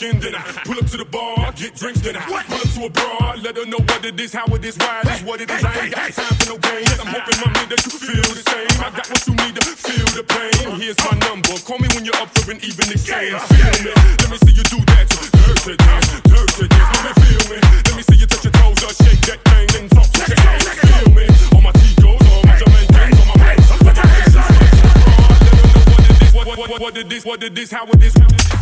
[0.00, 2.24] get drinks tonight.
[2.24, 5.02] Pull up to a bar, let her know what it is, how it is, why
[5.04, 5.64] it is, what it is.
[5.64, 6.96] I ain't got time for no games.
[6.96, 8.80] I'm hoping, mommy, that you feel the same.
[8.80, 10.80] I got what you need to feel the pain.
[10.80, 11.52] Here's my number.
[11.68, 13.36] Call me when you're up for an even exchange.
[13.52, 13.92] Feel me?
[13.92, 15.04] Let me see you do that.
[15.04, 16.90] Dirty dance, dirty dance.
[16.96, 17.58] Let me feel me.
[17.60, 20.40] Let me see you touch your toes or shake that thing and talk to your
[20.40, 20.64] toes.
[20.80, 21.24] Feel me?
[21.52, 23.68] All my Tigos, all my Jamaicans, all my ways.
[23.84, 27.84] Let me know what it is, what, what, what it is, what it is, how
[27.84, 28.16] it is.
[28.16, 28.59] Pull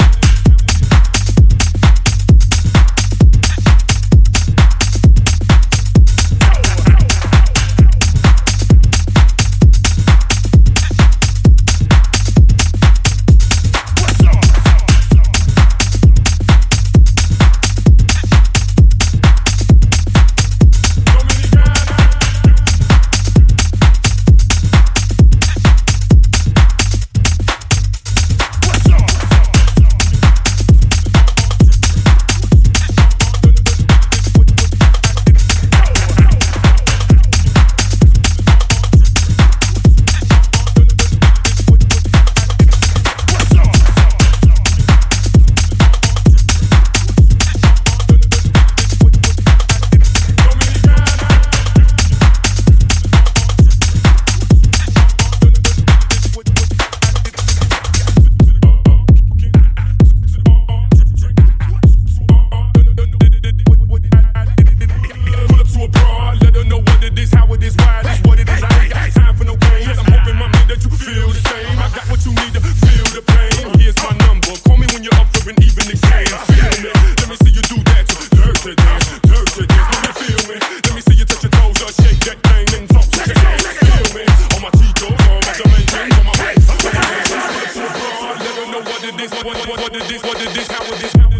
[88.84, 91.38] know what did this, what did this, what did this, how did this happen?